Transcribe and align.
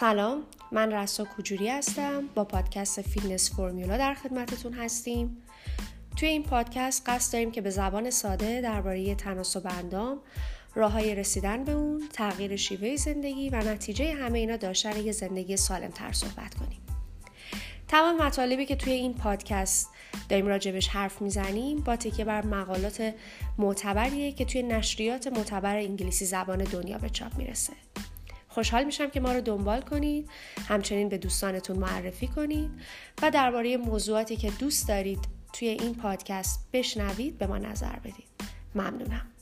سلام 0.00 0.42
من 0.72 0.92
رسا 0.92 1.24
کوجوری 1.24 1.68
هستم. 1.68 2.24
با 2.34 2.44
پادکست 2.44 3.02
Fitness 3.02 3.54
Formula 3.56 3.96
در 3.96 4.14
خدمتتون 4.14 4.72
هستیم. 4.72 5.42
توی 6.16 6.28
این 6.28 6.42
پادکست 6.42 7.02
قصد 7.06 7.32
داریم 7.32 7.50
که 7.50 7.60
به 7.60 7.70
زبان 7.70 8.10
ساده 8.10 8.60
درباره 8.60 9.14
تناسب 9.14 9.66
اندام 9.66 10.18
راههای 10.74 11.14
رسیدن 11.14 11.64
به 11.64 11.72
اون 11.72 12.08
تغییر 12.12 12.56
شیوه 12.56 12.96
زندگی 12.96 13.50
و 13.50 13.56
نتیجه 13.56 14.14
همه 14.14 14.38
اینا 14.38 14.56
داشتن 14.56 14.96
یه 14.96 15.12
زندگی 15.12 15.56
سالم 15.56 15.90
تر 15.90 16.12
صحبت 16.12 16.54
کنیم. 16.54 16.80
تمام 17.88 18.22
مطالبی 18.22 18.66
که 18.66 18.76
توی 18.76 18.92
این 18.92 19.14
پادکست 19.14 19.90
داریم 20.28 20.46
راجبش 20.46 20.88
حرف 20.88 21.22
می‌زنیم 21.22 21.80
با 21.80 21.96
تکیه 21.96 22.24
بر 22.24 22.46
مقالات 22.46 23.14
معتبریه 23.58 24.32
که 24.32 24.44
توی 24.44 24.62
نشریات 24.62 25.26
معتبر 25.26 25.76
انگلیسی 25.76 26.24
زبان 26.24 26.58
دنیا 26.58 26.98
به 26.98 27.08
چاپ 27.08 27.38
می‌رسه. 27.38 27.72
خوشحال 28.56 28.84
میشم 28.84 29.10
که 29.10 29.20
ما 29.20 29.32
رو 29.32 29.40
دنبال 29.40 29.80
کنید. 29.80 30.30
همچنین 30.68 31.08
به 31.08 31.18
دوستانتون 31.18 31.78
معرفی 31.78 32.26
کنید 32.26 32.70
و 33.22 33.30
درباره 33.30 33.76
موضوعاتی 33.76 34.36
که 34.36 34.50
دوست 34.50 34.88
دارید 34.88 35.18
توی 35.52 35.68
این 35.68 35.94
پادکست 35.94 36.68
بشنوید 36.72 37.38
به 37.38 37.46
ما 37.46 37.58
نظر 37.58 37.96
بدید. 37.96 38.28
ممنونم. 38.74 39.35